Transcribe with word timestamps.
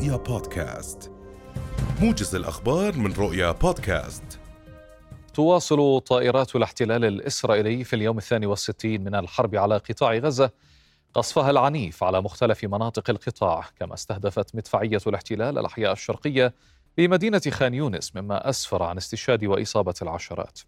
رؤيا 0.00 0.16
بودكاست. 0.16 1.12
موجز 2.00 2.34
الأخبار 2.34 2.96
من 2.96 3.12
رؤيا 3.12 3.52
بودكاست. 3.52 4.40
تواصل 5.34 6.00
طائرات 6.00 6.56
الاحتلال 6.56 7.04
الإسرائيلي 7.04 7.84
في 7.84 7.96
اليوم 7.96 8.18
الثاني 8.18 8.46
والستين 8.46 9.04
من 9.04 9.14
الحرب 9.14 9.54
على 9.54 9.76
قطاع 9.76 10.14
غزة 10.14 10.50
قصفها 11.14 11.50
العنيف 11.50 12.04
على 12.04 12.20
مختلف 12.20 12.64
مناطق 12.64 13.10
القطاع 13.10 13.64
كما 13.76 13.94
استهدفت 13.94 14.54
مدفعية 14.54 15.00
الاحتلال 15.06 15.58
الأحياء 15.58 15.92
الشرقية 15.92 16.54
بمدينة 16.96 17.42
خان 17.50 17.74
يونس 17.74 18.16
مما 18.16 18.48
أسفر 18.48 18.82
عن 18.82 18.96
استشهاد 18.96 19.44
وإصابة 19.44 19.94
العشرات. 20.02 20.60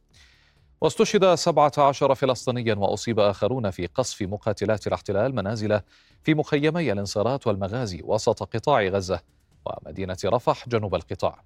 واستشهد 0.82 1.34
17 1.34 2.14
فلسطينيا 2.14 2.74
وأصيب 2.74 3.20
آخرون 3.20 3.70
في 3.70 3.86
قصف 3.86 4.22
مقاتلات 4.22 4.86
الاحتلال 4.86 5.34
منازل 5.34 5.80
في 6.22 6.34
مخيمي 6.34 6.92
الانصارات 6.92 7.46
والمغازي 7.46 8.00
وسط 8.04 8.42
قطاع 8.42 8.82
غزة 8.82 9.20
ومدينة 9.66 10.16
رفح 10.24 10.68
جنوب 10.68 10.94
القطاع. 10.94 11.42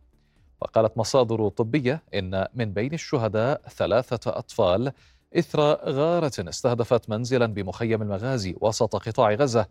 وقالت 0.60 0.98
مصادر 0.98 1.48
طبية 1.48 2.02
إن 2.14 2.46
من 2.54 2.72
بين 2.72 2.94
الشهداء 2.94 3.60
ثلاثة 3.68 4.30
أطفال 4.38 4.92
إثر 5.38 5.60
غارة 5.90 6.32
استهدفت 6.38 7.10
منزلا 7.10 7.46
بمخيم 7.46 8.02
المغازي 8.02 8.56
وسط 8.60 8.96
قطاع 8.96 9.34
غزة 9.34 9.66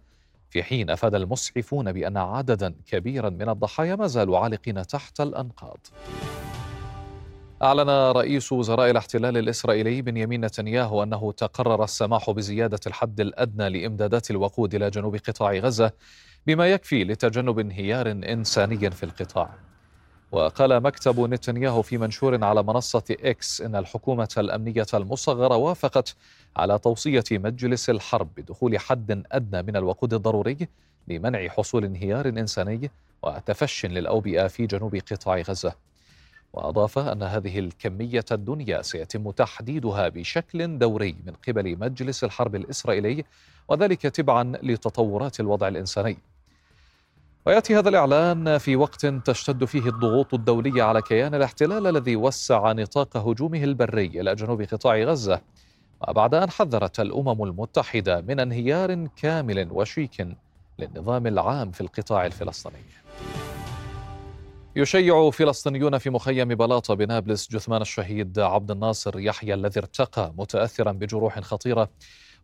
في 0.49 0.63
حين 0.63 0.89
أفاد 0.89 1.15
المسعفون 1.15 1.91
بأن 1.91 2.17
عددا 2.17 2.75
كبيرا 2.87 3.29
من 3.29 3.49
الضحايا 3.49 3.95
ما 3.95 4.07
زالوا 4.07 4.39
عالقين 4.39 4.87
تحت 4.87 5.21
الأنقاض. 5.21 5.87
أعلن 7.61 7.89
رئيس 7.89 8.51
وزراء 8.51 8.91
الاحتلال 8.91 9.37
الإسرائيلي 9.37 10.01
بنيامين 10.01 10.45
نتنياهو 10.45 11.03
أنه 11.03 11.31
تقرر 11.31 11.83
السماح 11.83 12.31
بزيادة 12.31 12.79
الحد 12.87 13.19
الأدنى 13.19 13.69
لإمدادات 13.69 14.31
الوقود 14.31 14.75
إلى 14.75 14.89
جنوب 14.89 15.15
قطاع 15.15 15.53
غزة 15.53 15.91
بما 16.47 16.67
يكفي 16.67 17.03
لتجنب 17.03 17.59
انهيار 17.59 18.11
إنساني 18.11 18.91
في 18.91 19.03
القطاع. 19.03 19.49
وقال 20.31 20.79
مكتب 20.79 21.19
نتنياهو 21.19 21.81
في 21.81 21.97
منشور 21.97 22.43
على 22.43 22.63
منصة 22.63 23.03
إكس 23.11 23.61
إن 23.61 23.75
الحكومة 23.75 24.35
الأمنية 24.37 24.87
المصغرة 24.93 25.55
وافقت 25.55 26.15
على 26.57 26.79
توصية 26.79 27.23
مجلس 27.31 27.89
الحرب 27.89 28.29
بدخول 28.37 28.79
حد 28.79 29.23
أدنى 29.31 29.63
من 29.63 29.75
الوقود 29.75 30.13
الضروري 30.13 30.67
لمنع 31.07 31.47
حصول 31.47 31.85
انهيار 31.85 32.27
إنساني 32.27 32.91
وتفش 33.23 33.85
للأوبئة 33.85 34.47
في 34.47 34.65
جنوب 34.65 34.95
قطاع 34.95 35.41
غزة. 35.41 35.94
وأضاف 36.55 36.97
أن 36.97 37.23
هذه 37.23 37.59
الكمية 37.59 38.25
الدنيا 38.31 38.81
سيتم 38.81 39.31
تحديدها 39.31 40.09
بشكل 40.09 40.77
دوري 40.77 41.15
من 41.25 41.33
قبل 41.47 41.79
مجلس 41.79 42.23
الحرب 42.23 42.55
الإسرائيلي 42.55 43.23
وذلك 43.67 44.01
تبعا 44.01 44.53
لتطورات 44.63 45.39
الوضع 45.39 45.67
الإنساني 45.67 46.17
ويأتي 47.45 47.75
هذا 47.77 47.89
الإعلان 47.89 48.57
في 48.57 48.75
وقت 48.75 49.05
تشتد 49.05 49.65
فيه 49.65 49.89
الضغوط 49.89 50.33
الدولية 50.33 50.83
على 50.83 51.01
كيان 51.01 51.35
الاحتلال 51.35 51.87
الذي 51.87 52.15
وسع 52.15 52.71
نطاق 52.71 53.17
هجومه 53.17 53.63
البري 53.63 54.05
إلى 54.05 54.35
جنوب 54.35 54.61
قطاع 54.61 54.97
غزة 55.03 55.41
وبعد 56.07 56.33
أن 56.33 56.49
حذرت 56.49 56.99
الأمم 56.99 57.43
المتحدة 57.43 58.21
من 58.21 58.39
انهيار 58.39 59.07
كامل 59.21 59.67
وشيك 59.71 60.27
للنظام 60.79 61.27
العام 61.27 61.71
في 61.71 61.81
القطاع 61.81 62.25
الفلسطيني. 62.25 63.34
يشيع 64.77 65.29
فلسطينيون 65.29 65.97
في 65.97 66.09
مخيم 66.09 66.47
بلاطة 66.47 66.93
بنابلس 66.93 67.51
جثمان 67.51 67.81
الشهيد 67.81 68.39
عبد 68.39 68.71
الناصر 68.71 69.19
يحيى 69.19 69.53
الذي 69.53 69.79
ارتقى 69.79 70.33
متاثرا 70.37 70.91
بجروح 70.91 71.39
خطيرة 71.39 71.89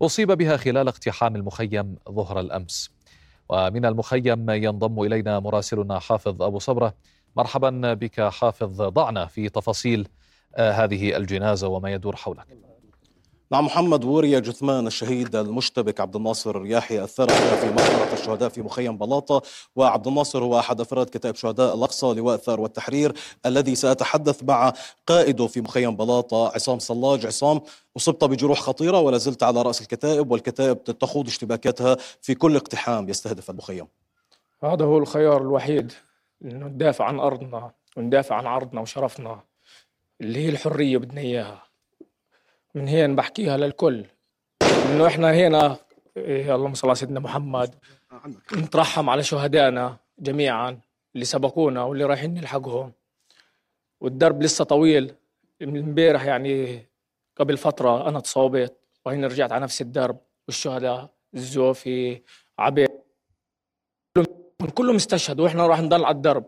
أصيب 0.02 0.32
بها 0.32 0.58
خلال 0.58 0.88
اقتحام 0.88 1.36
المخيم 1.36 1.96
ظهر 2.12 2.40
الأمس. 2.40 2.92
ومن 3.50 3.86
المخيم 3.86 4.50
ينضم 4.50 5.02
إلينا 5.02 5.40
مراسلنا 5.40 6.00
حافظ 6.00 6.42
أبو 6.42 6.60
صبرة 6.60 6.94
مرحبا 7.36 7.94
بك 7.94 8.22
حافظ 8.22 8.82
ضعنا 8.82 9.26
في 9.26 9.50
تفاصيل 9.50 10.08
آه، 10.56 10.72
هذه 10.72 11.18
الجنازة 11.18 11.68
وما 11.68 11.92
يدور 11.94 12.16
حولك 12.16 12.71
نعم 13.52 13.66
محمد 13.66 14.04
وري 14.04 14.42
جثمان 14.42 14.88
الشهيد 14.88 15.36
المشتبك 15.36 16.00
عبد 16.00 16.16
الناصر 16.16 16.66
يحيى 16.66 17.04
الثرى 17.04 17.34
في 17.34 17.70
مقبرة 17.70 18.14
الشهداء 18.14 18.50
في 18.50 18.62
مخيم 18.62 18.98
بلاطة 18.98 19.42
وعبد 19.76 20.08
الناصر 20.08 20.44
هو 20.44 20.60
أحد 20.60 20.82
أفراد 20.82 21.10
كتائب 21.10 21.36
شهداء 21.36 21.76
الأقصى 21.76 22.14
لواء 22.14 22.36
الثار 22.36 22.62
والتحرير 22.62 23.14
الذي 23.46 23.76
سأتحدث 23.76 24.44
مع 24.44 24.74
قائده 25.08 25.48
في 25.48 25.62
مخيم 25.62 25.96
بلاطة 25.96 26.52
عصام 26.56 26.80
صلاج. 26.80 27.26
عصام 27.26 27.62
أصبت 27.98 28.24
بجروح 28.24 28.60
خطيرة 28.60 29.00
ولا 29.00 29.18
زلت 29.18 29.44
على 29.44 29.62
رأس 29.62 29.82
الكتائب 29.82 30.32
والكتائب 30.32 30.84
تخوض 30.84 31.28
اشتباكاتها 31.28 31.98
في 32.22 32.36
كل 32.36 32.56
اقتحام 32.56 33.10
يستهدف 33.10 33.50
المخيم. 33.50 33.88
هذا 34.64 34.86
هو 34.86 34.98
الخيار 34.98 35.42
الوحيد 35.42 35.92
انه 36.46 36.68
ندافع 36.68 37.06
عن 37.06 37.20
أرضنا 37.20 37.72
وندافع 37.98 38.36
عن 38.36 38.46
عرضنا 38.46 38.82
وشرفنا 38.82 39.40
اللي 40.22 40.40
هي 40.46 40.50
الحرية 40.50 40.98
بدنا 40.98 41.22
إياها. 41.22 41.71
من 42.76 42.88
هنا 42.88 43.16
بحكيها 43.16 43.58
للكل. 43.58 44.06
إنه 44.62 45.08
إحنا 45.08 45.34
هنا 45.34 45.78
إيه 46.18 46.56
اللهم 46.56 46.74
صل 46.74 46.88
على 46.88 46.96
سيدنا 46.96 47.20
محمد. 47.20 47.76
نترحم 48.54 49.10
على 49.10 49.24
شهدائنا 49.24 49.98
جميعا 50.20 50.80
اللي 51.16 51.26
سبقونا 51.26 51.84
واللي 51.84 52.06
رايحين 52.06 52.34
نلحقهم. 52.34 52.92
والدرب 54.02 54.42
لسه 54.42 54.64
طويل. 54.64 55.14
من 55.62 55.78
امبارح 55.78 56.26
يعني 56.26 56.86
قبل 57.38 57.58
فترة 57.58 58.10
أنا 58.10 58.20
تصابت 58.20 58.78
وهنا 59.06 59.28
رجعت 59.28 59.52
على 59.52 59.64
نفس 59.64 59.82
الدرب. 59.82 60.18
والشهداء 60.48 61.10
الزوفي 61.34 62.22
عبيد 62.60 62.90
كلهم 64.74 64.96
استشهدوا. 64.96 65.46
وإحنا 65.46 65.68
راح 65.68 65.82
نضل 65.82 66.06
على 66.06 66.16
الدرب. 66.16 66.46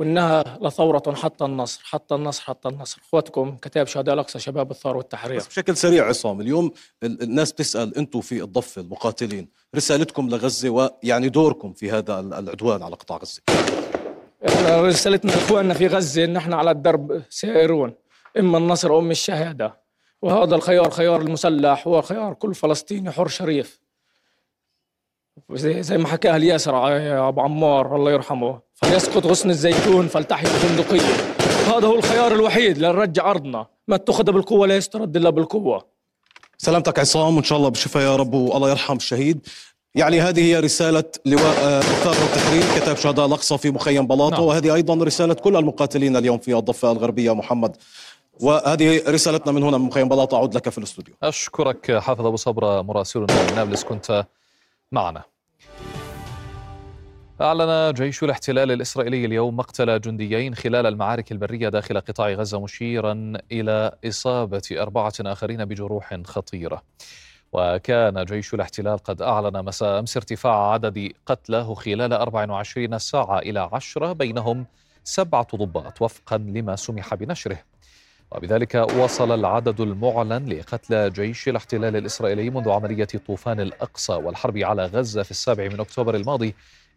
وإنها 0.00 0.58
لثورة 0.60 1.14
حتى 1.14 1.44
النصر 1.44 1.80
حتى 1.84 2.14
النصر 2.14 2.42
حتى 2.42 2.68
النصر. 2.68 3.00
اخوتكم 3.08 3.56
كتاب 3.56 3.86
شهداء 3.86 4.14
الأقصى 4.14 4.38
شباب 4.38 4.70
الثار 4.70 4.96
والتحرير. 4.96 5.36
بس 5.36 5.46
بشكل 5.46 5.76
سريع 5.76 6.08
عصام 6.08 6.40
اليوم 6.40 6.72
الناس 7.02 7.52
بتسأل 7.52 7.96
أنتم 7.96 8.20
في 8.20 8.42
الضفة 8.42 8.82
المقاتلين 8.82 9.48
رسالتكم 9.76 10.28
لغزة 10.28 10.70
ويعني 10.70 11.28
دوركم 11.28 11.72
في 11.72 11.90
هذا 11.90 12.20
العدوان 12.20 12.82
على 12.82 12.96
قطاع 12.96 13.18
غزة. 13.18 13.42
إحنا 14.48 14.82
رسالتنا 14.82 15.30
لاخواننا 15.30 15.74
في 15.74 15.86
غزة 15.86 16.24
إن 16.24 16.36
إحنا 16.36 16.56
على 16.56 16.70
الدرب 16.70 17.22
سائرون 17.30 17.94
إما 18.38 18.58
النصر 18.58 18.90
أو 18.90 18.98
إما 18.98 19.12
الشهادة. 19.12 19.80
وهذا 20.22 20.54
الخيار 20.54 20.90
خيار 20.90 21.20
المسلح 21.20 21.86
هو 21.88 22.02
خيار 22.02 22.34
كل 22.34 22.54
فلسطيني 22.54 23.10
حر 23.10 23.28
شريف. 23.28 23.80
زي, 25.52 25.82
زي 25.82 25.98
ما 25.98 26.08
حكاها 26.08 26.36
الياسر 26.36 26.74
يا 26.74 27.28
أبو 27.28 27.40
عمار 27.40 27.96
الله 27.96 28.12
يرحمه. 28.12 28.60
فليسقط 28.74 29.26
غصن 29.26 29.50
الزيتون 29.50 30.08
فلتحيا 30.08 30.48
البندقيه 30.48 31.00
هذا 31.66 31.86
هو 31.86 31.94
الخيار 31.94 32.32
الوحيد 32.32 32.78
لنرجع 32.78 33.30
أرضنا. 33.30 33.66
ما 33.88 33.96
اتخذ 33.96 34.24
بالقوة 34.24 34.66
لا 34.66 34.76
يسترد 34.76 35.16
إلا 35.16 35.30
بالقوة. 35.30 35.86
سلامتك 36.58 36.98
عصام 36.98 37.36
وإن 37.36 37.44
شاء 37.44 37.58
الله 37.58 37.68
بالشفاء 37.68 38.02
يا 38.02 38.16
رب 38.16 38.34
والله 38.34 38.70
يرحم 38.70 38.96
الشهيد. 38.96 39.46
يعني 39.94 40.20
هذه 40.20 40.44
هي 40.44 40.60
رسالة 40.60 41.04
لواء 41.26 41.78
الثار 41.78 42.16
والتحرير 42.22 42.62
كتاب 42.76 42.96
شهداء 42.96 43.26
الأقصى 43.26 43.58
في 43.58 43.70
مخيم 43.70 44.06
بلاطة. 44.06 44.36
نعم. 44.36 44.44
وهذه 44.44 44.74
أيضا 44.74 45.04
رسالة 45.04 45.34
كل 45.34 45.56
المقاتلين 45.56 46.16
اليوم 46.16 46.38
في 46.38 46.58
الضفة 46.58 46.92
الغربية 46.92 47.34
محمد. 47.34 47.76
وهذه 48.40 49.02
رسالتنا 49.08 49.52
من 49.52 49.62
هنا 49.62 49.78
من 49.78 49.84
مخيم 49.84 50.08
بلاطة. 50.08 50.36
أعود 50.36 50.54
لك 50.54 50.68
في 50.68 50.78
الاستوديو. 50.78 51.14
أشكرك 51.22 51.98
حافظ 51.98 52.26
أبو 52.26 52.36
صبرة 52.36 52.82
مراسلنا 52.82 53.26
من 53.50 53.54
نابلس. 53.54 53.84
كنت 53.84 54.26
معنا. 54.92 55.22
أعلن 57.40 57.92
جيش 57.92 58.22
الاحتلال 58.22 58.70
الإسرائيلي 58.70 59.24
اليوم 59.24 59.56
مقتل 59.56 60.00
جنديين 60.00 60.54
خلال 60.54 60.86
المعارك 60.86 61.32
البرية 61.32 61.68
داخل 61.68 62.00
قطاع 62.00 62.32
غزة 62.32 62.60
مشيرا 62.60 63.32
إلى 63.52 63.98
إصابة 64.04 64.62
أربعة 64.72 65.12
آخرين 65.20 65.64
بجروح 65.64 66.20
خطيرة. 66.24 66.82
وكان 67.52 68.24
جيش 68.24 68.54
الاحتلال 68.54 68.98
قد 68.98 69.22
أعلن 69.22 69.64
مساء 69.64 69.98
أمس 69.98 70.16
ارتفاع 70.16 70.72
عدد 70.72 71.12
قتلاه 71.26 71.74
خلال 71.74 72.12
24 72.12 72.98
ساعة 72.98 73.38
إلى 73.38 73.68
عشرة 73.72 74.12
بينهم 74.12 74.66
سبعة 75.04 75.48
ضباط 75.56 76.02
وفقا 76.02 76.38
لما 76.38 76.76
سمح 76.76 77.14
بنشره. 77.14 77.58
وبذلك 78.32 78.74
وصل 78.74 79.34
العدد 79.34 79.80
المعلن 79.80 80.48
لقتلى 80.48 81.10
جيش 81.10 81.48
الاحتلال 81.48 81.96
الإسرائيلي 81.96 82.50
منذ 82.50 82.70
عملية 82.70 83.08
طوفان 83.26 83.60
الأقصى 83.60 84.12
والحرب 84.12 84.58
على 84.58 84.86
غزة 84.86 85.22
في 85.22 85.30
السابع 85.30 85.68
من 85.68 85.80
أكتوبر 85.80 86.14
الماضي 86.14 86.54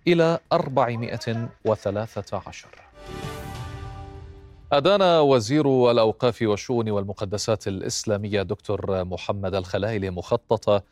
إلى 0.07 0.39
413 0.53 2.67
أدان 4.71 5.01
وزير 5.01 5.91
الأوقاف 5.91 6.41
والشؤون 6.41 6.89
والمقدسات 6.89 7.67
الإسلامية 7.67 8.41
دكتور 8.41 9.03
محمد 9.03 9.55
الخلايلي 9.55 10.09
مخطط 10.09 10.83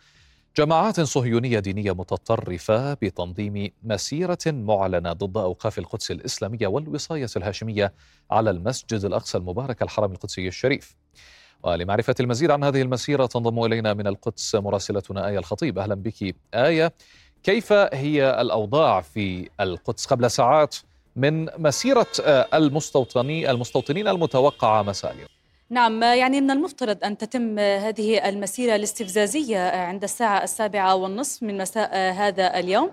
جماعات 0.58 1.00
صهيونية 1.00 1.60
دينية 1.60 1.92
متطرفة 1.92 2.94
بتنظيم 2.94 3.72
مسيرة 3.84 4.38
معلنة 4.48 5.14
ضد 5.14 5.38
أوقاف 5.38 5.80
القدس 5.80 6.12
الإسلامية 6.12 6.68
والوصاية 6.68 7.28
الهاشمية 7.36 7.94
على 8.32 8.50
المسجد 8.50 9.06
الأقصى 9.06 9.38
المبارك 9.38 9.82
الحرم 9.82 10.12
القدسي 10.12 10.48
الشريف. 10.48 10.96
ولمعرفة 11.64 12.16
المزيد 12.20 12.52
عن 12.52 12.64
هذه 12.64 12.82
المسيرة 12.82 13.26
تنضم 13.26 13.64
إلينا 13.66 13.94
من 13.94 14.08
القدس 14.08 14.56
مراسلتنا 14.56 15.28
آية 15.28 15.40
الخطيب. 15.40 15.80
أهلا 15.80 15.96
بك. 15.96 16.36
آية 16.54 16.94
كيف 17.44 17.74
هي 17.74 18.42
الأوضاع 18.42 19.02
في 19.02 19.50
القدس 19.60 20.06
قبل 20.06 20.32
ساعات 20.32 20.76
من 21.16 21.48
مسيرة 21.58 22.08
آه، 22.26 22.48
المستوطنين 22.54 24.08
المتوقعة 24.08 24.84
مساء 24.84 25.14
اليوم؟ 25.14 25.41
نعم 25.72 26.04
يعني 26.04 26.42
من 26.42 26.52
المفترض 26.52 27.04
أن 27.04 27.18
تتم 27.18 27.60
هذه 27.60 28.30
المسيرة 28.30 28.76
الاستفزازية 28.76 29.70
عند 29.70 30.04
الساعة 30.04 30.44
السابعة 30.44 30.96
والنصف 30.96 31.44
من 31.44 31.58
مساء 31.58 31.96
هذا 31.96 32.60
اليوم. 32.60 32.92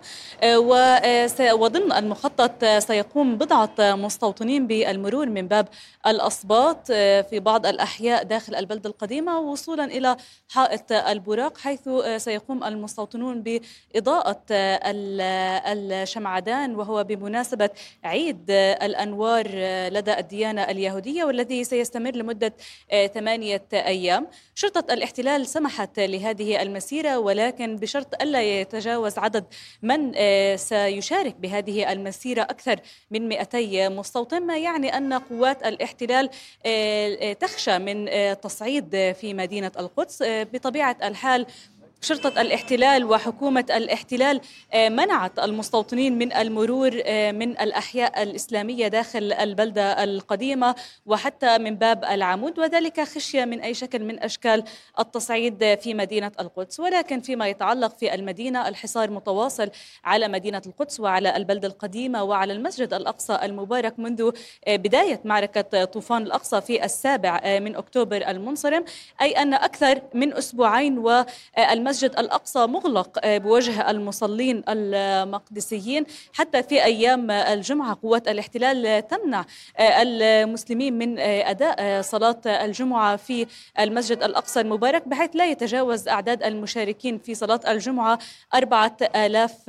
وضمن 1.52 1.92
المخطط 1.92 2.64
سيقوم 2.64 3.38
بضعة 3.38 3.70
مستوطنين 3.78 4.66
بالمرور 4.66 5.28
من 5.28 5.48
باب 5.48 5.68
الأصباط 6.06 6.86
في 7.30 7.40
بعض 7.40 7.66
الأحياء 7.66 8.22
داخل 8.22 8.54
البلدة 8.54 8.90
القديمة 8.90 9.38
وصولا 9.38 9.84
إلى 9.84 10.16
حائط 10.48 10.92
البراق 10.92 11.58
حيث 11.58 11.88
سيقوم 12.16 12.64
المستوطنون 12.64 13.42
بإضاءة 13.42 14.42
الشمعدان 14.52 16.74
وهو 16.74 17.04
بمناسبة 17.04 17.70
عيد 18.04 18.50
الأنوار 18.50 19.46
لدى 19.88 20.18
الديانة 20.18 20.62
اليهودية 20.62 21.24
والذي 21.24 21.64
سيستمر 21.64 22.16
لمدة 22.16 22.52
ثمانية 23.14 23.64
أيام. 23.72 24.26
شرطة 24.54 24.94
الاحتلال 24.94 25.46
سمحت 25.46 26.00
لهذه 26.00 26.62
المسيرة 26.62 27.18
ولكن 27.18 27.76
بشرط 27.76 28.22
ألا 28.22 28.42
يتجاوز 28.42 29.18
عدد 29.18 29.44
من 29.82 30.12
آه، 30.16 30.56
سيشارك 30.56 31.34
بهذه 31.36 31.92
المسيرة 31.92 32.42
أكثر 32.42 32.80
من 33.10 33.28
200 33.28 33.88
مستوطن 33.88 34.42
ما 34.42 34.58
يعني 34.58 34.96
أن 34.96 35.12
قوات 35.12 35.66
الاحتلال 35.66 36.30
آه، 36.66 37.32
تخشى 37.32 37.78
من 37.78 38.08
تصعيد 38.40 39.12
في 39.20 39.34
مدينة 39.34 39.72
القدس. 39.78 40.22
بطبيعة 40.22 40.96
الحال 41.02 41.46
شرطة 42.00 42.40
الاحتلال 42.40 43.04
وحكومة 43.04 43.64
الاحتلال 43.70 44.40
آه، 44.72 44.88
منعت 44.88 45.38
المستوطنين 45.38 46.18
من 46.18 46.32
المرور 46.32 47.02
آه، 47.04 47.32
من 47.32 47.50
الأحياء 47.50 48.22
الإسلامية 48.22 48.88
داخل 48.88 49.32
البلدة 49.32 50.04
القديمة 50.04 50.74
وحتى 51.06 51.58
من 51.58 51.74
باب 51.74 52.04
العمود 52.04 52.58
وذلك 52.58 53.00
خشية 53.00 53.44
من 53.44 53.60
أي 53.60 53.74
شكل 53.74 54.04
من 54.04 54.22
أشكال 54.22 54.64
التصعيد 54.98 55.78
في 55.80 55.94
مدينة 55.94 56.32
القدس. 56.40 56.80
ولكن 56.80 57.20
فيما 57.20 57.48
يتعلق 57.48 57.96
في 57.98 58.14
المدينة 58.14 58.68
الحصار 58.68 59.10
متواصل 59.10 59.70
على 60.04 60.28
مدينة 60.28 60.62
القدس 60.66 61.00
وعلى 61.00 61.36
البلدة 61.36 61.68
القديمة 61.68 62.22
وعلى 62.22 62.52
المسجد 62.52 62.94
الأقصى 62.94 63.38
المبارك 63.42 63.98
منذ 63.98 64.30
آه، 64.66 64.76
بداية 64.76 65.20
معركة 65.24 65.84
طوفان 65.84 66.22
الأقصى 66.22 66.60
في 66.60 66.84
السابع 66.84 67.58
من 67.58 67.76
أكتوبر 67.76 68.28
المنصرم. 68.28 68.84
أي 69.20 69.30
أن 69.30 69.54
أكثر 69.54 70.00
من 70.14 70.32
أسبوعين 70.32 70.98
والمسجد 70.98 71.87
المسجد 71.88 72.18
الأقصى 72.18 72.66
مغلق 72.66 73.18
آه، 73.24 73.38
بوجه 73.38 73.90
المصلين 73.90 74.62
المقدسيين 74.68 76.04
حتى 76.32 76.62
في 76.62 76.84
أيام 76.84 77.30
الجمعة 77.30 77.98
قوات 78.02 78.28
الاحتلال 78.28 79.08
تمنع 79.08 79.44
آه، 79.78 80.02
المسلمين 80.02 80.98
من 80.98 81.18
آه، 81.18 81.50
أداء 81.50 82.02
صلاة 82.02 82.40
الجمعة 82.46 83.16
في 83.16 83.46
المسجد 83.80 84.22
الأقصى 84.22 84.60
المبارك 84.60 85.08
بحيث 85.08 85.30
لا 85.34 85.50
يتجاوز 85.50 86.08
أعداد 86.08 86.42
المشاركين 86.42 87.18
في 87.18 87.34
صلاة 87.34 87.60
الجمعة 87.68 88.18
أربعة 88.54 88.96
آلاف 89.16 89.64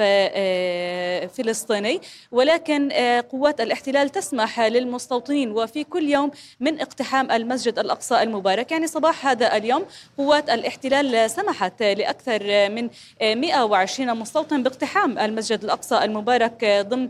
فلسطيني. 1.33 2.01
ولكن 2.31 2.91
قوات 3.31 3.61
الاحتلال 3.61 4.09
تسمح 4.09 4.59
للمستوطنين 4.59 5.51
وفي 5.51 5.83
كل 5.83 6.09
يوم 6.09 6.31
من 6.59 6.81
اقتحام 6.81 7.31
المسجد 7.31 7.79
الأقصى 7.79 8.23
المبارك. 8.23 8.71
يعني 8.71 8.87
صباح 8.87 9.27
هذا 9.27 9.57
اليوم 9.57 9.85
قوات 10.17 10.49
الاحتلال 10.49 11.29
سمحت 11.29 11.81
أكثر 12.09 12.69
من 12.69 12.89
120 13.21 14.17
مستوطن 14.17 14.63
باقتحام 14.63 15.19
المسجد 15.19 15.63
الأقصى 15.63 15.97
المبارك 15.97 16.85
ضمن 16.89 17.09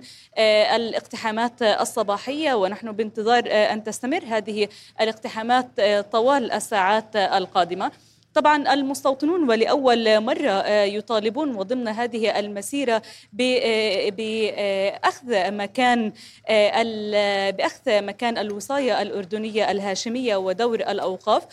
الاقتحامات 0.76 1.62
الصباحية. 1.62 2.54
ونحن 2.54 2.92
بانتظار 2.92 3.44
أن 3.48 3.84
تستمر 3.84 4.24
هذه 4.28 4.68
الاقتحامات 5.02 5.82
طوال 6.12 6.52
الساعات 6.52 7.16
القادمة. 7.16 7.92
طبعا 8.34 8.74
المستوطنون 8.74 9.50
ولأول 9.50 10.20
مرة 10.20 10.50
آه، 10.50 10.84
يطالبون 10.84 11.56
وضمن 11.56 11.88
هذه 11.88 12.40
المسيرة 12.40 13.02
آه، 13.42 14.10
بأخذ 14.10 15.52
مكان 15.52 16.14
آه، 16.48 17.50
بأخذ 17.50 18.04
مكان 18.04 18.38
الوصاية 18.38 19.02
الأردنية 19.02 19.72
الهاشمية 19.72 20.36
ودور 20.36 20.80
الأوقاف 20.80 21.44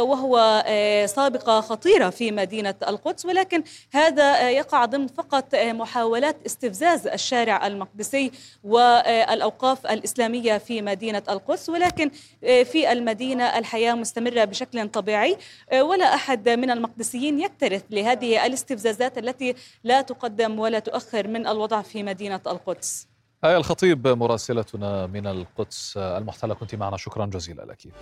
وهو 0.00 0.64
سابقة 1.06 1.60
خطيرة 1.60 2.10
في 2.10 2.30
مدينة 2.30 2.74
القدس. 2.88 3.24
ولكن 3.24 3.62
هذا 3.92 4.50
يقع 4.50 4.84
ضمن 4.84 5.06
فقط 5.06 5.54
محاولات 5.54 6.36
استفزاز 6.46 7.06
الشارع 7.06 7.66
المقدسي 7.66 8.30
والأوقاف 8.64 9.86
الإسلامية 9.86 10.58
في 10.58 10.82
مدينة 10.82 11.22
القدس. 11.28 11.68
ولكن 11.68 12.10
في 12.40 12.92
المدينة 12.92 13.58
الحياة 13.58 13.94
مستمرة 13.94 14.44
بشكل 14.44 14.88
طبيعي 14.88 15.36
ولا 15.72 16.07
أحد 16.14 16.48
من 16.48 16.70
المقدسيين 16.70 17.40
يكترث 17.40 17.84
لهذه 17.90 18.46
الاستفزازات 18.46 19.18
التي 19.18 19.54
لا 19.84 20.00
تقدم 20.00 20.58
ولا 20.58 20.78
تؤخر 20.78 21.28
من 21.28 21.46
الوضع 21.46 21.82
في 21.82 22.02
مدينة 22.02 22.40
القدس. 22.46 23.08
آية 23.44 23.56
الخطيب 23.56 24.08
مراسلتنا 24.08 25.06
من 25.06 25.26
القدس 25.26 25.96
المحتلة 25.96 26.54
كنت 26.54 26.74
معنا. 26.74 26.96
شكرا 26.96 27.26
جزيلا 27.26 27.62
لك. 27.62 27.92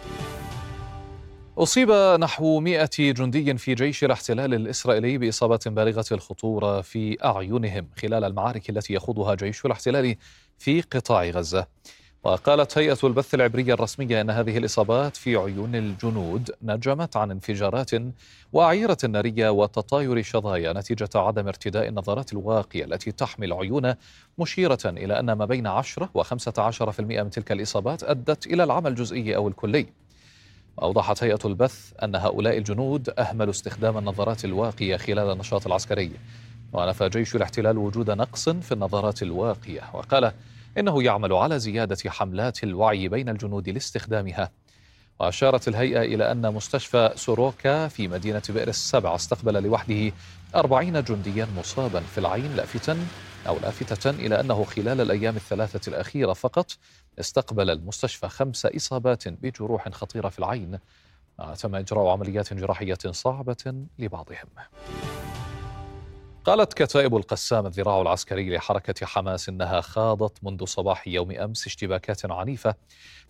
أصيب 1.59 1.91
نحو 2.21 2.61
مئة 2.61 2.91
جندي 2.99 3.59
في 3.59 3.75
جيش 3.75 4.05
الاحتلال 4.05 4.55
الإسرائيلي 4.55 5.19
بإصابات 5.19 5.69
بالغة 5.69 6.05
الخطورة 6.13 6.81
في 6.81 7.25
أعينهم 7.25 7.89
خلال 8.03 8.25
المعارك 8.25 8.71
التي 8.71 8.95
يخوضها 8.95 9.35
جيش 9.35 9.67
الاحتلال 9.67 10.17
في 10.59 10.81
قطاع 10.81 11.25
غزة. 11.25 11.67
وقالت 12.27 12.79
هيئة 12.79 12.99
البث 13.05 13.35
العبرية 13.35 13.75
الرسمية 13.75 14.21
أن 14.21 14.31
هذه 14.31 14.59
الإصابات 14.59 15.17
في 15.17 15.37
عيون 15.37 15.75
الجنود 15.75 16.51
نجمت 16.63 17.17
عن 17.17 17.31
انفجارات 17.31 17.91
وأعيرة 18.53 18.99
نارية 19.09 19.51
وتطاير 19.51 20.23
شظايا 20.23 20.73
نتيجة 20.73 21.09
عدم 21.15 21.49
ارتداء 21.49 21.89
النظارات 21.89 22.33
الواقية 22.33 22.85
التي 22.85 23.13
تحمي 23.13 23.47
العيون 23.47 23.95
مشيرة 24.39 24.79
إلى 24.85 25.21
أن 25.21 25.33
ما 25.33 25.45
بين 25.45 25.67
10 25.67 26.11
و15% 26.19 27.01
من 27.01 27.31
تلك 27.31 27.53
الإصابات 27.53 28.03
أدت 28.03 28.47
إلى 28.47 28.65
العمى 28.65 28.89
الجزئي 28.89 29.37
أو 29.37 29.49
الكلي. 29.49 29.87
وأوضحت 30.77 31.25
هيئة 31.25 31.41
البث 31.45 31.93
أن 32.03 32.17
هؤلاء 32.17 32.59
الجنود 32.59 33.11
أهملوا 33.19 33.51
استخدام 33.51 33.99
النظارات 33.99 34.45
الواقية 34.45 34.97
خلال 34.97 35.33
النشاط 35.33 35.67
العسكري. 35.67 36.11
ونفى 36.73 37.09
جيش 37.09 37.37
الاحتلال 37.37 37.79
وجود 37.79 38.11
نقص 38.11 38.49
في 38.49 38.73
النظارات 38.73 39.23
الواقية. 39.23 39.81
وقال 39.95 40.33
إنه 40.79 41.03
يعمل 41.03 41.33
على 41.33 41.59
زيادة 41.59 42.11
حملات 42.11 42.65
الوعي 42.65 43.09
بين 43.09 43.29
الجنود 43.29 43.69
لاستخدامها. 43.69 44.51
وأشارت 45.21 45.69
الهيئة 45.69 46.03
إلى 46.03 46.33
أن 46.33 46.55
مستشفى 46.55 47.13
سوروكا 47.15 47.89
في 47.89 48.09
مدينة 48.09 48.43
بئر 48.49 48.69
السبع 48.69 49.15
استقبل 49.15 49.63
لوحده 49.63 50.13
أربعين 50.55 51.03
جنديا 51.03 51.49
مصابا 51.57 52.01
في 52.01 52.19
العين 52.19 52.57
لافتا 52.57 52.99
أو 53.47 53.59
لافتة 53.59 54.11
إلى 54.11 54.41
أنه 54.41 54.65
خلال 54.65 55.01
الأيام 55.01 55.37
الثلاثة 55.37 55.91
الأخيرة 55.91 56.33
فقط 56.33 56.71
استقبل 57.21 57.71
المستشفى 57.71 58.29
خمس 58.29 58.67
إصابات 58.67 59.29
بجروح 59.29 59.89
خطيرة 59.89 60.29
في 60.29 60.39
العين 60.39 60.79
تم 61.59 61.75
إجراء 61.75 62.07
عمليات 62.07 62.55
جراحية 62.55 62.99
صعبة 63.11 63.75
لبعضهم. 63.99 64.49
قالت 66.47 66.75
كتائب 66.75 67.17
القسام 67.17 67.67
الذراع 67.67 68.01
العسكري 68.01 68.57
لحركة 68.57 69.07
حماس 69.07 69.49
إنها 69.49 69.81
خاضت 69.81 70.45
منذ 70.45 70.65
صباح 70.65 71.09
يوم 71.09 71.31
أمس 71.31 71.67
اشتباكات 71.67 72.31
عنيفة 72.31 72.75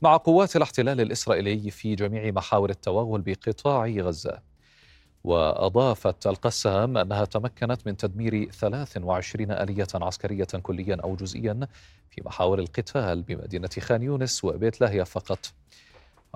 مع 0.03 0.17
قوات 0.17 0.57
الاحتلال 0.57 1.01
الإسرائيلي 1.01 1.71
في 1.71 1.95
جميع 1.95 2.31
محاور 2.31 2.71
التوغل 2.71 3.21
بقطاع 3.21 3.87
غزة. 3.87 4.39
وأضافت 5.25 6.27
القسام 6.27 6.99
أنها 6.99 7.25
تمكنت 7.25 7.87
من 7.87 7.97
تدمير 7.97 8.51
23 8.51 9.51
آلية 9.51 9.87
عسكرية 9.95 10.47
كليا 10.63 10.97
أو 11.05 11.17
جزئيا 11.17 11.69
في 12.11 12.23
محاور 12.25 12.59
القتال 12.59 13.23
بمدينة 13.23 13.71
خان 13.81 14.03
يونس 14.03 14.45
وبيت 14.45 14.81
لاهيا 14.81 15.05
فقط. 15.05 15.53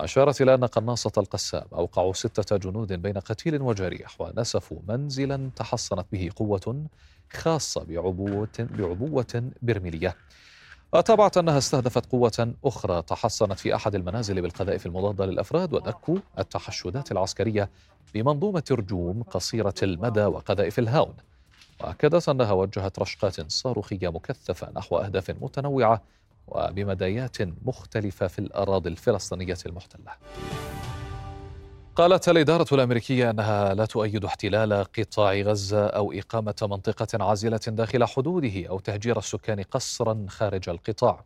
أشارت 0.05 0.43
إلى 0.43 0.55
أن 0.55 0.65
قناصة 0.65 1.13
القسام 1.19 1.67
أوقعوا 1.73 2.13
ستة 2.13 2.57
جنود 2.57 2.93
بين 2.93 3.19
قتيل 3.19 3.63
وجريح 3.63 4.21
ونسفوا 4.21 4.79
منزلا 4.89 5.51
تحصنت 5.57 6.07
به 6.13 6.31
قوة 6.37 6.87
خاصة 7.33 7.85
بعبوة, 7.85 8.49
بعبوة 8.59 9.51
برميلية. 9.63 10.17
وتابعت 10.93 11.37
أنها 11.37 11.59
استهدفت 11.59 12.07
قوة 12.07 12.55
أخرى 12.65 13.03
تحصنت 13.03 13.59
في 13.59 13.75
أحد 13.75 13.95
المنازل 13.95 14.43
بالقذائف 14.43 14.87
المضادة 14.87 15.27
للأفراد 15.27 15.75
ودكوا 15.75 16.19
التحشدات 16.39 17.13
العسكرية 17.13 17.71
بمنظومة 18.15 18.65
رجوم 18.71 19.23
قصيرة 19.23 19.75
المدى 19.83 20.25
وقذائف 20.25 20.79
الهاون. 20.79 21.15
وأكدت 21.81 22.29
أنها 22.29 22.53
وجهت 22.53 22.99
رشقات 22.99 23.53
صاروخية 23.53 24.09
مكثفة 24.09 24.71
نحو 24.77 24.99
أهداف 24.99 25.31
متنوعة 25.31 26.03
وبمدايات 26.51 27.37
مختلفة 27.65 28.27
في 28.27 28.39
الأراضي 28.39 28.91
الفلسطينية 28.91 29.59
المحتلة 29.67 30.13
قالت 31.97 32.29
الإدارة 32.29 32.67
الأمريكية 32.73 33.31
أنها 33.31 33.75
لا 33.75 33.85
تؤيد 33.85 34.25
احتلال 34.25 34.73
قطاع 34.73 35.35
غزة 35.35 35.87
أو 35.87 36.13
إقامة 36.13 36.55
منطقة 36.63 37.25
عازلة 37.25 37.61
داخل 37.67 38.05
حدوده 38.05 38.67
أو 38.69 38.79
تهجير 38.79 39.19
السكان 39.19 39.63
قسرا 39.63 40.27
خارج 40.29 40.69
القطاع. 40.69 41.25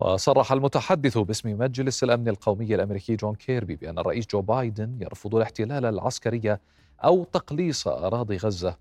وصرح 0.00 0.52
المتحدث 0.52 1.18
باسم 1.18 1.58
مجلس 1.58 2.04
الأمن 2.04 2.28
القومي 2.28 2.74
الأمريكي 2.74 3.16
جون 3.16 3.34
كيربي 3.34 3.76
بأن 3.76 3.98
الرئيس 3.98 4.26
جو 4.26 4.42
بايدن 4.42 4.98
يرفض 5.00 5.34
الاحتلال 5.34 5.84
العسكري 5.84 6.58
أو 7.04 7.24
تقليص 7.24 7.88
أراضي 7.88 8.36
غزة. 8.36 8.76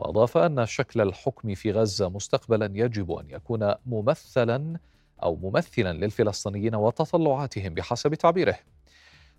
وأضاف 0.00 0.36
أن 0.36 0.66
شكل 0.66 1.00
الحكم 1.00 1.54
في 1.54 1.72
غزة 1.72 2.08
مستقبلا 2.08 2.70
يجب 2.74 3.12
أن 3.12 3.30
يكون 3.30 3.74
ممثلا 3.86 4.78
أو 5.22 5.36
ممثلا 5.36 5.92
للفلسطينيين 5.92 6.74
وتطلعاتهم 6.74 7.74
بحسب 7.74 8.14
تعبيره. 8.14 8.58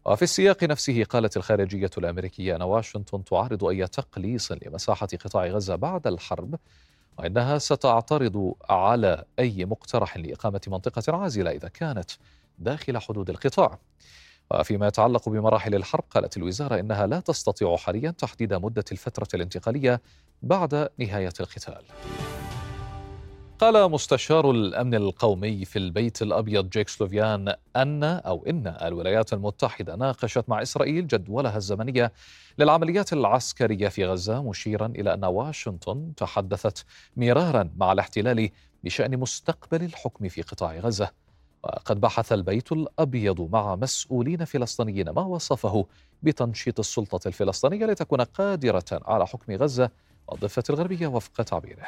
وفي 0.05 0.21
السياق 0.21 0.63
نفسه 0.63 1.03
قالت 1.03 1.37
الخارجية 1.37 1.89
الأمريكية 1.97 2.55
أن 2.55 2.61
واشنطن 2.61 3.23
تعارض 3.23 3.63
أي 3.63 3.87
تقليص 3.87 4.51
لمساحة 4.51 5.07
قطاع 5.25 5.45
غزة 5.45 5.75
بعد 5.75 6.07
الحرب 6.07 6.55
وإنها 7.19 7.57
ستعترض 7.57 8.53
على 8.69 9.23
أي 9.39 9.65
مقترح 9.65 10.17
لإقامة 10.17 10.61
منطقة 10.67 11.17
عازلة 11.17 11.51
إذا 11.51 11.67
كانت 11.67 12.11
داخل 12.59 12.97
حدود 12.97 13.29
القطاع 13.29 13.79
وفيما 14.59 14.87
يتعلق 14.87 15.29
بمراحل 15.29 15.75
الحرب 15.75 16.03
قالت 16.09 16.37
الوزارة 16.37 16.79
إنها 16.79 17.07
لا 17.07 17.19
تستطيع 17.19 17.77
حاليا 17.77 18.11
تحديد 18.11 18.53
مدة 18.53 18.85
الفترة 18.91 19.27
الانتقالية 19.33 20.01
بعد 20.41 20.89
نهاية 20.97 21.33
القتال. 21.39 21.83
قال 23.59 23.91
مستشار 23.91 24.51
الأمن 24.51 24.95
القومي 24.95 25.65
في 25.65 25.79
البيت 25.79 26.21
الأبيض 26.21 26.69
جيك 26.69 26.89
سلوفيان 26.89 27.55
أن 27.75 28.03
أو 28.03 28.45
إن 28.45 28.67
الولايات 28.81 29.33
المتحدة 29.33 29.95
ناقشت 29.95 30.43
مع 30.47 30.61
إسرائيل 30.61 31.07
جدولها 31.07 31.57
الزمنية 31.57 32.11
للعمليات 32.57 33.13
العسكرية 33.13 33.87
في 33.87 34.05
غزة 34.05 34.43
مشيرا 34.43 34.85
إلى 34.85 35.13
أن 35.13 35.25
واشنطن 35.25 36.13
تحدثت 36.17 36.85
مرارا 37.17 37.69
مع 37.77 37.91
الاحتلال 37.91 38.49
بشأن 38.83 39.17
مستقبل 39.17 39.83
الحكم 39.83 40.29
في 40.29 40.41
قطاع 40.41 40.79
غزة. 40.79 41.20
وقد 41.63 42.01
بحث 42.01 42.33
البيت 42.33 42.71
الأبيض 42.71 43.41
مع 43.51 43.75
مسؤولين 43.75 44.45
فلسطينيين 44.45 45.09
ما 45.09 45.21
وصفه 45.21 45.85
بتنشيط 46.23 46.79
السلطة 46.79 47.27
الفلسطينية 47.27 47.85
لتكون 47.85 48.21
قادرة 48.21 48.85
على 48.91 49.27
حكم 49.27 49.53
غزة 49.53 49.89
والضفة 50.27 50.63
الغربية 50.69 51.07
وفق 51.07 51.43
تعبيره. 51.43 51.85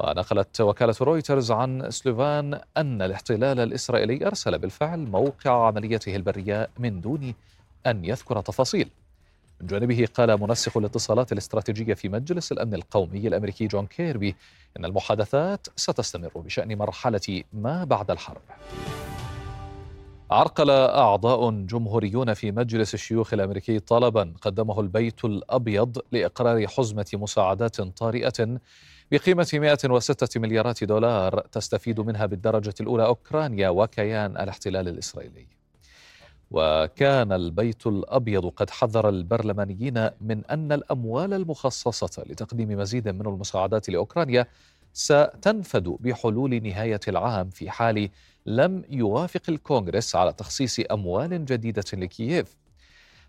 ونقلت 0.00 0.60
وكالة 0.60 0.94
رويترز 1.00 1.50
عن 1.50 1.90
سوليفان 1.90 2.60
أن 2.76 3.02
الاحتلال 3.02 3.60
الإسرائيلي 3.60 4.26
أرسل 4.26 4.58
بالفعل 4.58 4.98
موقع 4.98 5.66
عمليته 5.66 6.16
البرية 6.16 6.68
من 6.78 7.00
دون 7.00 7.34
أن 7.86 8.04
يذكر 8.04 8.40
تفاصيل. 8.40 8.90
من 9.60 9.66
جانبه 9.66 10.08
قال 10.14 10.40
منسق 10.40 10.78
الاتصالات 10.78 11.32
الاستراتيجية 11.32 11.94
في 11.94 12.08
مجلس 12.08 12.52
الأمن 12.52 12.74
القومي 12.74 13.28
الأمريكي 13.28 13.66
جون 13.66 13.86
كيربي 13.86 14.36
أن 14.76 14.84
المحادثات 14.84 15.66
ستستمر 15.76 16.30
بشأن 16.34 16.78
مرحلة 16.78 17.42
ما 17.52 17.84
بعد 17.84 18.10
الحرب. 18.10 18.42
عرقل 20.30 20.70
أعضاء 20.70 21.50
جمهوريون 21.50 22.34
في 22.34 22.52
مجلس 22.52 22.94
الشيوخ 22.94 23.34
الأمريكي 23.34 23.78
طلبا 23.78 24.34
قدمه 24.42 24.80
البيت 24.80 25.24
الأبيض 25.24 25.98
لإقرار 26.12 26.66
حزمة 26.66 27.06
مساعدات 27.14 27.80
طارئة 27.80 28.58
بقيمة 29.12 29.48
106 29.54 30.40
مليارات 30.40 30.84
دولار 30.84 31.40
تستفيد 31.40 32.00
منها 32.00 32.26
بالدرجة 32.26 32.74
الأولى 32.80 33.06
أوكرانيا 33.06 33.68
وكيان 33.68 34.30
الاحتلال 34.30 34.88
الإسرائيلي. 34.88 35.57
وكان 36.50 37.32
البيت 37.32 37.86
الأبيض 37.86 38.46
قد 38.46 38.70
حذر 38.70 39.08
البرلمانيين 39.08 40.08
من 40.20 40.44
أن 40.44 40.72
الأموال 40.72 41.34
المخصصة 41.34 42.22
لتقديم 42.26 42.68
مزيد 42.68 43.08
من 43.08 43.26
المساعدات 43.26 43.88
لأوكرانيا 43.88 44.46
ستنفد 44.92 45.96
بحلول 46.00 46.62
نهاية 46.62 47.00
العام 47.08 47.50
في 47.50 47.70
حال 47.70 48.10
لم 48.46 48.82
يوافق 48.90 49.42
الكونغرس 49.48 50.16
على 50.16 50.32
تخصيص 50.32 50.80
أموال 50.90 51.44
جديدة 51.44 51.84
لكييف 51.92 52.56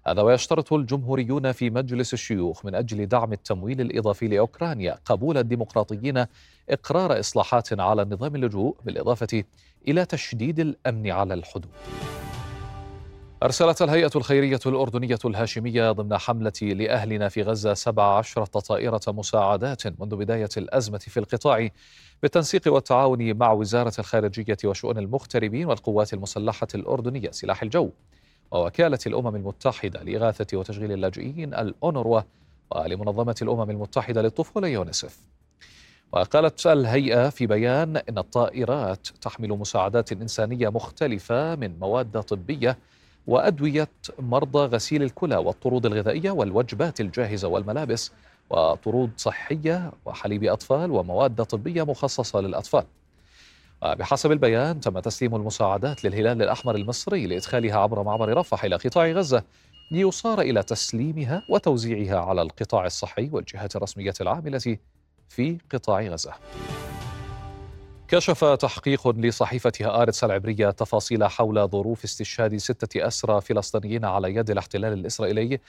هذا 0.07 0.21
ويشترط 0.21 0.73
الجمهوريون 0.73 1.51
في 1.51 1.69
مجلس 1.69 2.13
الشيوخ 2.13 2.65
من 2.65 2.75
أجل 2.75 3.05
دعم 3.05 3.33
التمويل 3.33 3.81
الإضافي 3.81 4.27
لأوكرانيا 4.27 4.99
قبول 5.05 5.37
الديمقراطيين 5.37 6.25
إقرار 6.69 7.19
إصلاحات 7.19 7.79
على 7.79 8.05
نظام 8.05 8.35
اللجوء 8.35 8.75
بالإضافة 8.85 9.43
إلى 9.87 10.05
تشديد 10.05 10.59
الأمن 10.59 11.11
على 11.11 11.33
الحدود. 11.33 11.71
أرسلت 13.43 13.81
الهيئة 13.81 14.11
الخيرية 14.15 14.59
الأردنية 14.65 15.19
الهاشمية 15.25 15.91
ضمن 15.91 16.17
حملة 16.17 16.51
لأهلنا 16.61 17.29
في 17.29 17.41
غزة 17.41 17.73
17 17.73 18.45
طائرة 18.45 19.01
مساعدات 19.07 20.01
منذ 20.01 20.15
بداية 20.15 20.49
الأزمة 20.57 20.97
في 20.97 21.19
القطاع 21.19 21.69
بالتنسيق 22.21 22.73
والتعاون 22.73 23.33
مع 23.37 23.51
وزارة 23.51 23.93
الخارجية 23.99 24.57
وشؤون 24.65 24.97
المغتربين 24.97 25.65
والقوات 25.65 26.13
المسلحة 26.13 26.67
الأردنية 26.75 27.31
سلاح 27.31 27.63
الجو 27.63 27.89
ووكالة 28.51 28.99
الأمم 29.07 29.35
المتحدة 29.35 30.03
لإغاثة 30.03 30.57
وتشغيل 30.57 30.91
اللاجئين 30.91 31.53
الأونروا 31.53 32.21
ولمنظمة 32.71 33.35
الأمم 33.41 33.69
المتحدة 33.69 34.21
للطفولة 34.21 34.67
يونسف 34.67 35.17
وقالت 36.11 36.67
الهيئة 36.67 37.29
في 37.29 37.47
بيان 37.47 37.97
إن 37.97 38.17
الطائرات 38.17 39.07
تحمل 39.21 39.49
مساعدات 39.49 40.11
إنسانية 40.11 40.69
مختلفة 40.69 41.55
من 41.55 41.79
مواد 41.79 42.21
طبية 42.21 42.77
وأدوية 43.29 43.89
مرضى 44.19 44.59
غسيل 44.59 45.03
الكلى 45.03 45.37
والطرود 45.37 45.85
الغذائية 45.85 46.31
والوجبات 46.31 47.01
الجاهزة 47.01 47.47
والملابس 47.47 48.11
وطرود 48.49 49.11
صحية 49.17 49.91
وحليب 50.05 50.43
أطفال 50.43 50.91
ومواد 50.91 51.43
طبية 51.43 51.83
مخصصة 51.83 52.39
للأطفال. 52.39 52.83
وبحسب 53.83 54.31
البيان 54.31 54.79
تم 54.79 54.99
تسليم 54.99 55.35
المساعدات 55.35 56.03
للهلال 56.03 56.41
الأحمر 56.41 56.75
المصري 56.75 57.27
لإدخالها 57.27 57.77
عبر 57.77 58.03
معبر 58.03 58.37
رفح 58.37 58.63
إلى 58.63 58.75
قطاع 58.75 59.11
غزة 59.11 59.43
ليصار 59.91 60.41
إلى 60.41 60.63
تسليمها 60.63 61.43
وتوزيعها 61.49 62.19
على 62.19 62.41
القطاع 62.41 62.85
الصحي 62.85 63.29
والجهات 63.31 63.75
الرسمية 63.75 64.13
العاملة 64.21 64.77
في 65.29 65.57
قطاع 65.73 66.01
غزة. 66.01 66.33
كشف 68.11 68.43
تحقيق 68.45 69.07
لصحيفة 69.07 69.71
هآرتس 69.81 70.23
العبرية 70.23 70.69
تفاصيل 70.69 71.23
حول 71.23 71.67
ظروف 71.67 72.03
استشهاد 72.03 72.57
ستة 72.57 73.07
أسرى 73.07 73.41
فلسطينيين 73.41 74.05
على 74.05 74.35
يد 74.35 74.49
الاحتلال 74.49 74.93
الإسرائيلي. 74.93 75.59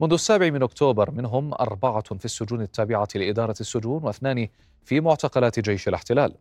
منذ 0.00 0.12
السابع 0.12 0.50
من 0.50 0.62
أكتوبر 0.62 1.10
منهم 1.10 1.54
أربعة 1.54 2.02
في 2.18 2.24
السجون 2.24 2.60
التابعة 2.60 3.08
لإدارة 3.14 3.54
السجون 3.60 4.04
واثنان 4.04 4.48
في 4.84 5.00
معتقلات 5.00 5.60
جيش 5.60 5.88
الاحتلال. 5.88 6.34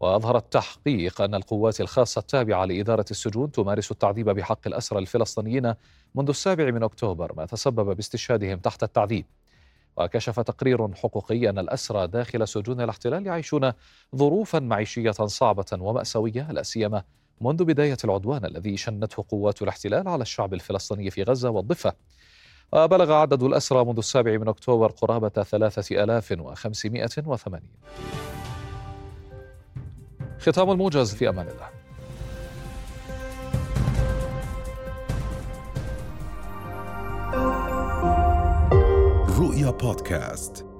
وأظهر 0.00 0.36
التحقيق 0.36 1.20
أن 1.20 1.34
القوات 1.34 1.80
الخاصة 1.80 2.18
التابعة 2.18 2.64
لإدارة 2.64 3.06
السجون 3.10 3.52
تمارس 3.52 3.90
التعذيب 3.90 4.28
بحق 4.30 4.66
الأسرى 4.66 4.98
الفلسطينيين 4.98 5.74
منذ 6.14 6.28
السابع 6.28 6.70
من 6.70 6.82
أكتوبر 6.82 7.32
ما 7.36 7.46
تسبب 7.46 7.96
باستشهادهم 7.96 8.58
تحت 8.58 8.82
التعذيب. 8.82 9.24
وكشف 9.96 10.40
تقرير 10.40 10.94
حقوقي 10.94 11.50
أن 11.50 11.58
الأسرى 11.58 12.06
داخل 12.06 12.48
سجون 12.48 12.80
الاحتلال 12.80 13.26
يعيشون 13.26 13.72
ظروفا 14.16 14.58
معيشية 14.58 15.10
صعبة 15.10 15.64
ومأساوية 15.72 16.52
لا 16.52 16.62
سيما 16.62 17.02
منذ 17.40 17.64
بداية 17.64 17.96
العدوان 18.04 18.44
الذي 18.44 18.76
شنته 18.76 19.24
قوات 19.28 19.62
الاحتلال 19.62 20.08
على 20.08 20.22
الشعب 20.22 20.54
الفلسطيني 20.54 21.10
في 21.10 21.22
غزة 21.22 21.50
والضفة. 21.50 21.92
وبلغ 22.72 23.12
عدد 23.12 23.42
الأسرى 23.42 23.84
منذ 23.84 23.98
السابع 23.98 24.36
من 24.36 24.48
أكتوبر 24.48 24.90
قرابة 24.90 25.28
3580 25.28 27.60
ختام 30.38 30.70
الموجز 30.70 31.14
في 31.14 31.28
أمان 31.28 31.48
الله. 31.48 31.83
رؤيا 39.64 39.76
بودكاست 39.76 40.73